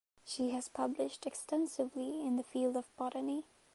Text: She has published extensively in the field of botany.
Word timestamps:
She 0.25 0.49
has 0.49 0.67
published 0.67 1.27
extensively 1.27 2.21
in 2.25 2.35
the 2.35 2.41
field 2.43 2.75
of 2.75 2.89
botany. 2.97 3.43